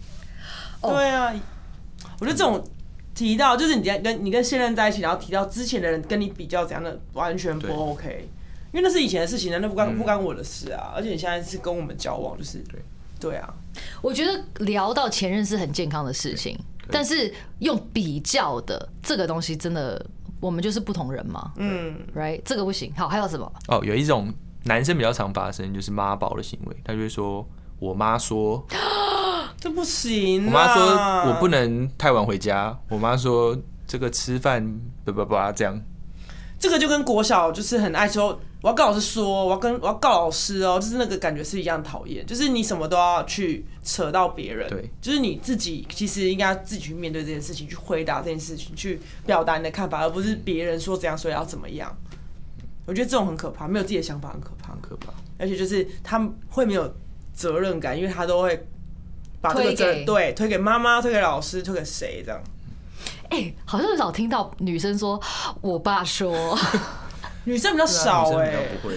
[0.83, 0.93] 哦。
[0.93, 1.33] 对啊，
[2.21, 2.63] 我觉得这种
[3.21, 8.27] 提到就是你跟跟你跟现任在一起，然后提到之前的人跟你比较怎样的，完全不 OK，
[8.73, 10.91] 因为那是以前的事情，那不关嗯不关我的事啊。
[10.97, 12.81] 而且你现在是跟我们交往，就是对
[13.21, 13.53] 对啊，
[14.01, 16.59] 我觉得聊到前任是很健康的事情，
[16.91, 20.03] 但是用比较的这个东西，真的
[20.41, 22.41] 我们就是不同人嘛嗯，，right？
[22.43, 22.91] 这个不行。
[22.97, 23.53] 好，还有什么？
[23.69, 24.33] 哦，有一种
[24.65, 27.47] 男生比较常发生就是妈宝的行为，他就会说。
[27.79, 28.63] 我妈说，
[29.61, 30.47] 这不行啊。
[30.47, 32.77] 我妈说我不能太晚回家。
[32.89, 35.81] 我妈说这个吃饭叭叭叭这样。
[36.59, 51.97] 这个就跟国小就是很爱说，我要告老师说，我要跟我要告老师哦，就是那个感觉是一样讨厌，就是你什么都要去扯到别人，对，就是你自己其实应该自己去面对这件事情，去回答这件事情，去表达你的看法，而不是别人说怎样，所以要怎么样。
[52.85, 55.15] 我觉得这种很可怕，没有自己的想法很可怕很，可怕。
[55.39, 56.95] 而且就是他们会没有
[57.33, 58.69] 责任感，因为他都会
[59.41, 62.41] 把这个推责给对推给妈妈、推给老师、推给谁这样。
[63.31, 65.21] 哎、好像很少听到女生说，
[65.61, 66.59] 我爸说，
[67.45, 68.53] 女生比较少哎、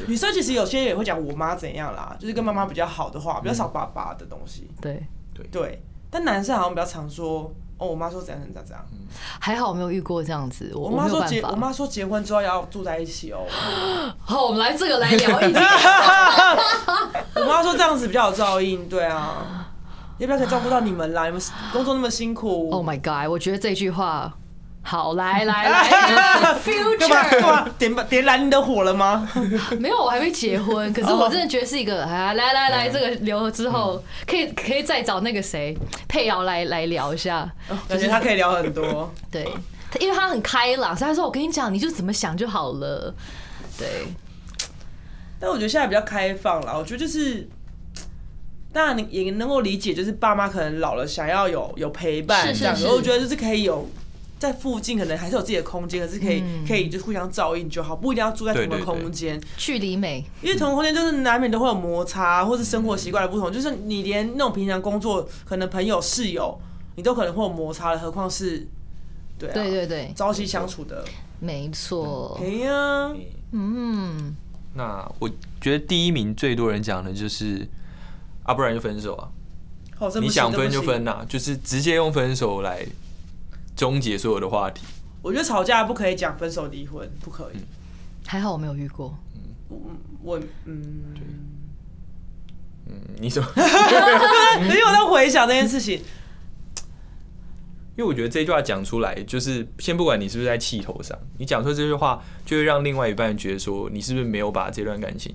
[0.08, 4.67] 女生其实有些也会讲我妈怎样啦，就是跟妈妈比较好的话，比较少爸爸的东西。
[4.82, 5.01] 对，
[5.51, 8.84] 对，但男生好像比较常说，哦，我妈说怎样怎样怎样。
[9.39, 11.39] 还好我没有遇过这样子，我我妈说结。
[11.41, 13.45] 我妈说结婚之后要住在一起哦。
[14.19, 15.62] 好，我们来这个来聊一聊。
[17.36, 19.62] 我妈说这样子比较有照应，对啊，
[20.19, 21.26] 要不要可以照顾到你们啦？
[21.26, 22.69] 你们工作那么辛苦。
[22.71, 23.30] Oh my god！
[23.30, 24.32] 我觉得这句话，
[24.84, 29.28] 好，来来来干嘛干，future 嘛点点燃你的火了吗？
[29.80, 35.76] 没有，我还没结婚，可是我真的觉得是一一个 啊，来来来，这个留了之后，可以可以再找那个谁
[36.08, 37.52] 佩瑶来来聊一下，
[37.89, 39.12] 感觉他可以聊很多。
[39.32, 39.52] 对，
[39.91, 43.13] 他因为他很开朗，所以他说我跟你讲，你就怎么想就好了，
[43.78, 43.88] 对，
[45.39, 47.49] 但我觉得现在比较开放了，我觉得就是。
[48.73, 52.75] 当然，你也能够理解，就是爸妈可能老了，想要有有陪伴这样。
[52.75, 53.88] 是是是我觉得就是可以有
[54.39, 59.39] 在附近，可能还是有自己的空间，可是可以、嗯可以就互相照应就好，不一定要住在同一个空间。
[59.55, 66.59] 距离美，因为同个空间就是难免都会有摩擦，或是生活习惯的不同，就是你连那种平常工作，可能朋友、室友，
[66.95, 68.67] 你都可能会有摩擦了，何况是
[69.38, 71.05] 对啊，对对对，朝夕相处的。
[71.39, 73.13] 没错哎，呀，
[73.51, 74.36] 嗯，
[74.75, 75.29] 那我
[75.62, 77.67] 觉得第一名最多人讲的就是
[78.43, 79.29] 啊，不然就分手啊。
[79.95, 82.86] 好，你想分就分呐、就是直接用分手来
[83.75, 84.86] 终结所有的话题。
[85.21, 87.58] 我觉得吵架不可以讲分手离婚，不可以。
[88.25, 89.17] 还好我没有遇过，
[89.69, 89.77] 嗯
[90.21, 91.13] 我嗯，
[92.88, 96.01] 嗯，你说，因为我在回想这件事情，
[97.95, 105.34] 因为我觉得这句话讲出来，就是先不管你是不是在气头上，你讲出这句话，就会让另外一半觉得说你是不是没有把这段感情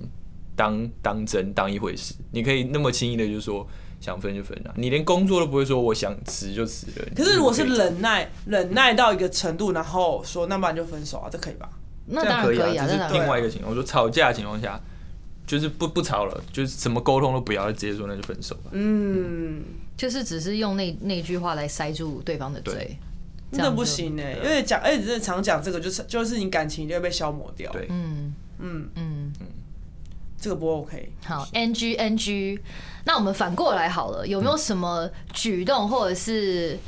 [0.59, 2.13] 当当真当一回事。
[2.33, 3.65] 你可以那么轻易的就说
[4.01, 7.07] 想分就分啊，你连工作都不会说我想辞就辞了。
[7.15, 11.71] 可是如果是忍耐，忍耐到一个程度，然后说那不然就分手啊，这可以吧？
[12.07, 13.71] 那可以啊，当然可以啊，这是另外一个情况。
[13.71, 14.81] 我说吵架的情况下，
[15.47, 18.71] 就是不不吵了，就是什么沟通都不要，直接说那就分手吧。
[18.73, 19.63] 嗯，
[19.97, 22.99] 就是只是用那那句话来塞住对方的嘴对，
[23.53, 27.71] 真的不行哎，因为讲，而且真的常讲这个，就是就是你感情就会被消磨掉。
[27.73, 29.33] 对，嗯嗯，嗯，
[30.41, 31.13] 这个不 OK。
[31.27, 32.59] 好，NG NG。
[33.05, 36.79] 那我们反过来好了，有没有什么举动或者是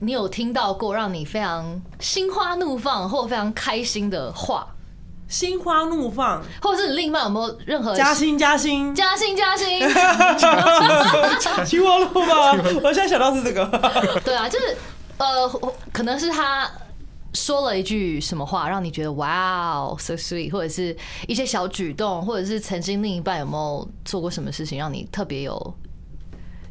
[0.00, 4.68] 你有听到过让你非常心花怒放或非常开心的话，
[5.28, 9.80] 心花怒放，或者是你另一半有没有任何加薪加薪，加薪加薪？
[11.64, 12.58] 心花怒放。
[12.82, 13.66] 我现在想到是这个，
[14.24, 14.76] 对啊，就是
[15.16, 15.48] 呃，
[15.92, 16.70] 可能是他
[17.38, 20.94] 说了一句什么话，让你觉得哇哦，so sweet，或者是
[21.28, 25.74] 一些小举动，或者是曾经另一半有没有做过什么事情让你特别有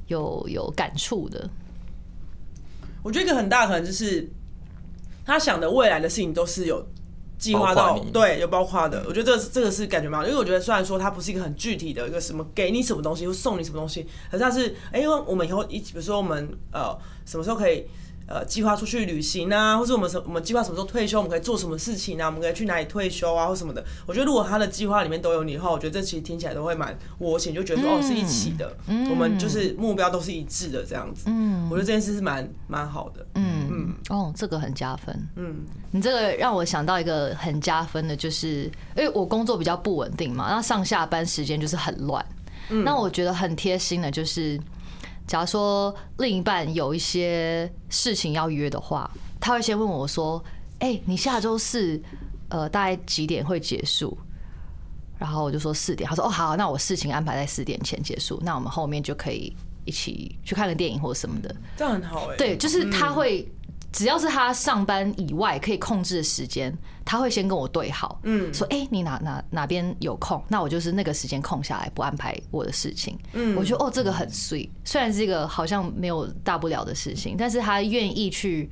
[0.08, 1.50] 有有感触的？
[3.02, 4.30] 我觉得一个很大可能就是
[5.26, 6.86] 他想的未来的事情都是有
[7.38, 9.06] 计划到对，有包括的。
[9.08, 16.94] 我觉得这个这个是感觉蛮好，因为我觉得虽然说他不是一个很具体的一个什么给你什么东西或送你什么东西，可是它是哎，因为我们以后一起，比如说我们呃
[17.26, 17.88] 什么时候可以。
[18.28, 22.26] 呃，计划出去旅行啊，或者我们什我们计划什么时候退休，我们可以做什么事情啊？
[22.28, 23.84] 我们可以去哪里退休啊，或什么的。
[24.06, 28.76] 我觉得如果他的计划里面都有你的话，我觉得这其实听起来都会蛮窝心，就觉得说、哦是一起的，
[29.10, 31.24] 我们就是目标都是一致的这样子。
[31.28, 33.26] 嗯，我觉得这件事是蛮蛮好的。
[33.36, 35.28] 嗯嗯，哦，这个很加分。
[35.36, 38.63] 嗯，你这个让我想到一个很加分的，就是
[38.96, 42.26] 因为我工作比较不稳定嘛，那上下班时间就是很乱。
[42.70, 44.60] 嗯那我觉得很贴心的，就是
[45.28, 49.10] 假如说另一半有一些事情要约的话，
[49.40, 50.42] 他会先问我说
[50.80, 52.02] ：“哎、你下周四
[52.50, 54.18] 呃大概几点会结束？”
[55.20, 63.52] 然后我就说四点，他说：“哦好，那我事情安排在四点前结束，那我们后面就可以一起去看个电影或者什么的。”这样很好哎、对，就是他会，
[63.91, 68.54] 只要是他上班以外可以控制的时间，他会先跟我对好，嗯。
[68.54, 73.17] 说，哎、你哪哪哪边有空，那我就是那个时间空下来，不安排我的事情。
[73.34, 73.56] 嗯。
[73.56, 78.69] 我觉得哦，这个很 sweet，虽然是一个好像没有大不了的事情，但是他愿意去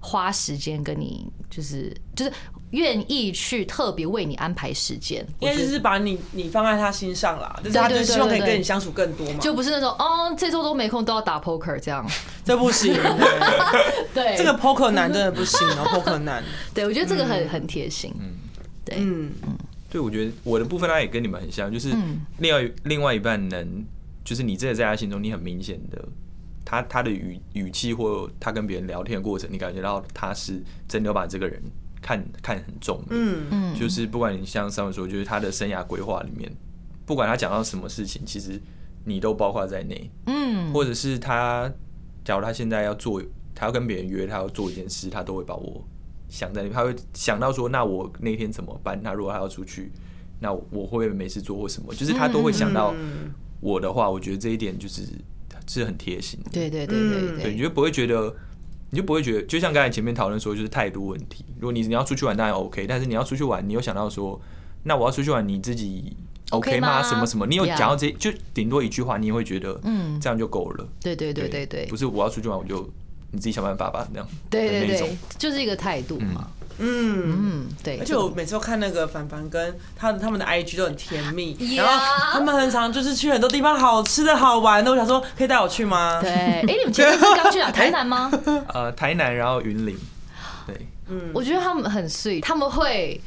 [0.00, 2.32] 花时间跟你，就是就是
[2.72, 12.06] 愿意去特别为你安排时间，应该就是把你你放在他心上啦，就是他就希望可以跟你相处更多嘛，就不是那种哦，这周都没空都要打 poker 这样。
[12.44, 16.42] 这不行、 欸，对，这个 poker 男真的不行哦， poker 男，
[16.74, 18.12] 对我觉得这个很很贴心。
[18.18, 18.32] 嗯。
[18.84, 19.30] 对，嗯。
[19.42, 19.56] 嗯，
[19.88, 21.94] 对，我觉得我的部分他也跟你们很像，就是
[22.38, 23.84] 另外另外一半能，
[24.24, 26.02] 就是你真的在他心中，你很明显的，
[26.64, 31.62] 他他的语语气或他跟别人聊天的过程，你感觉到他是真的要把这个人
[32.02, 33.46] 看看很重的，嗯。
[33.50, 33.74] 嗯。
[33.74, 36.52] 就是不管你像上面说，就是他的生涯规划里面，
[37.06, 38.60] 不管他讲到什么事情，其实
[39.04, 41.72] 你都包括在内，嗯，或者是他，
[42.24, 43.22] 假如他现在要做，
[43.54, 45.82] 他要跟别人约，他要做一件事，他都会把我
[46.28, 49.00] 想在那边，他会想到说，那我那天怎么办？
[49.02, 49.90] 那如果他要出去，
[50.40, 51.94] 那我会不会没事做或什么？
[51.94, 53.32] 就是他都会想到嗯。
[53.60, 55.02] 我的话，我觉得这一点就是
[55.68, 56.50] 是很贴心的。
[56.50, 58.34] 对对对对，对你就不会觉得，
[58.94, 61.46] 你就不会觉得，就像刚才前面讨论说，就是态度问题。
[61.58, 64.38] 如果你你要出去玩，当然 OK，但是你要出去玩，你有想到说，
[64.82, 66.14] 那我要出去玩，你自己
[66.50, 67.00] OK 吗？
[67.00, 67.46] 吗什么什么？
[67.46, 70.86] 你有讲到这，就顶多一句话，你也会觉得，嗯这样就够了。
[71.00, 72.86] 对对对对对不是我要出去玩，我就
[73.30, 74.28] 你自己想办法吧，那样。
[74.50, 76.50] 对对就是一个态度嘛。
[76.60, 76.61] 嗯。
[76.78, 77.98] 嗯嗯，对。
[77.98, 86.20] 而且我每次都看那个凡凡跟他他们的 IG 都很甜蜜 Yeah 然后他们很常就是去很多地方好吃的好玩的，我想说可以带我去吗？
[86.20, 87.70] 对，哎，你们前阵子刚去哪？
[87.72, 88.30] 台南吗？
[88.72, 89.96] 呃，台南，然后云林，
[90.66, 93.20] 对，嗯我觉得他们很 sweet，他们会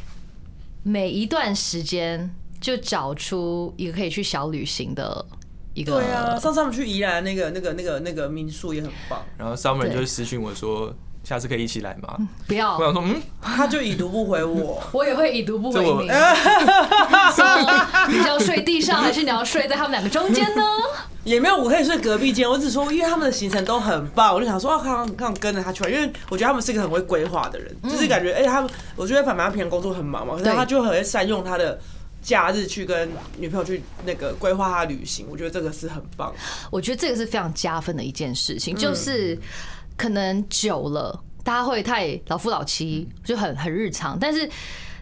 [0.83, 5.25] 每一段时间就找出一个可以去小旅行的
[5.73, 5.99] 一个。
[5.99, 10.93] 对啊，上次他们去宜兰那个那个那个那个民宿也很棒，然后 Summer 就会私讯我说，
[11.25, 12.17] 下次可以一起来吗？
[12.47, 14.81] 不要我，想说，嗯，他就已读不回我。
[14.91, 16.07] 我也会已读不回你。
[17.35, 17.45] 说
[18.07, 20.63] 你是要睡地上，还是你要睡在他们两个中间呢？
[21.25, 22.47] 也没有，我可以睡隔壁间。
[22.47, 31.79] 我只说，因为他们的行程都很棒，我就想说，哦，看看跟着他去玩，因为我觉得他们是一个很会规划的人，就是感觉，哎、他们，我觉得反正他平常工作很忙嘛，可是他就很会善用他的
[32.21, 33.09] 假日去跟
[33.39, 36.31] 女朋友去那个规划他的旅行，我觉得这个是很棒。
[36.69, 39.35] 我觉得这个是非常加分的一件事情，就是
[39.97, 44.49] 可能久了，大家会太老夫老妻，就很很日常，但是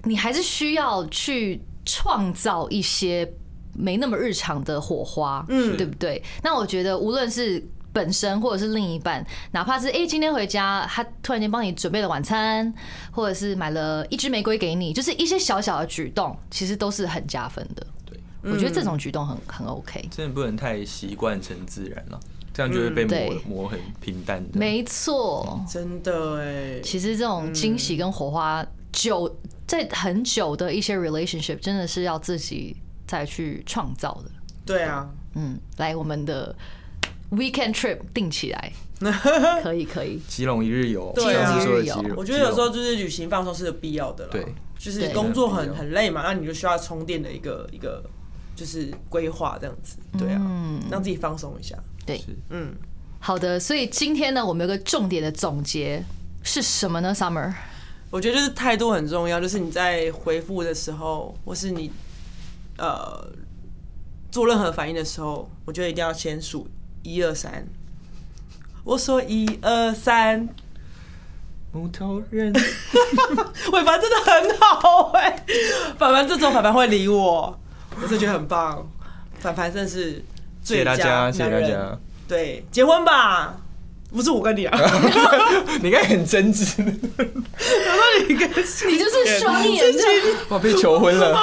[0.03, 3.29] 你还是需要去创造一些
[3.73, 6.21] 没那么日常的火花，嗯对不对？
[6.43, 12.73] 那我觉得无论是本身或者是另一半，哪怕是哎、诶今天回家，他突然间帮你准备了晚餐，
[13.11, 17.85] 或者是买了一支玫瑰给你，就是一些小小的举动，其实都是很加分的。
[18.05, 18.19] 对，
[18.51, 20.07] 我觉得这种举动很很 OK。
[20.09, 22.19] 真的不能太习惯成自然了，
[22.53, 24.59] 这样就会被嗯磨磨很平淡的。
[24.59, 32.75] 没错，真的哎，其实这种惊喜跟火花久在很久的一些 relationship 真的是要自己
[33.07, 34.31] 再去创造的。
[34.65, 36.55] 对啊，嗯，来我们的
[37.31, 38.71] weekend trip 定起来，
[39.63, 40.19] 可以可以。
[40.27, 44.29] 基隆一日游，对啊上次说的基隆一日游我觉得有时候就是旅行放松是有必要的啦。
[44.31, 44.45] 对，
[44.77, 48.03] 就是工作很很累嘛，那你就需要充电的一个一个
[48.55, 51.75] 就是规划这样子，对啊，让自己放松一下。
[52.05, 52.73] 对，嗯，
[53.19, 56.03] 好的，所以今天呢，我们有个重点的总结
[56.43, 57.53] 是什么呢？Summer，
[58.09, 61.91] 我觉得就是态度很重要，就是你在回复的时候，或是你
[62.77, 63.27] 呃
[64.31, 66.67] 做任何反应的时候，我觉得一定要先数
[67.03, 67.65] 一二三。
[68.83, 70.49] 我说一二三，
[71.71, 72.51] 木头人，
[73.71, 75.45] 伟凡真的很好哎、
[75.97, 77.57] 凡凡这种凡凡会理我，
[78.01, 78.85] 我是觉得很棒。
[79.39, 80.21] 凡凡真是
[80.63, 81.97] 最佳家，谢谢大家。
[82.27, 83.53] 对，结婚吧，
[84.15, 84.79] 不是我跟你啊，
[85.81, 86.83] 你应该很真挚，
[88.27, 90.01] 你跟你就是双眼睛。
[90.49, 91.33] 哇，被求婚了。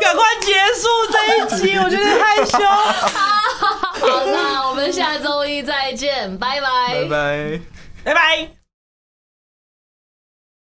[0.00, 2.58] 赶快结束这一集，我觉得害羞。
[4.04, 6.68] 好，那我们下周一再见，拜拜
[7.02, 7.60] 拜拜。
[8.04, 8.63] 拜拜。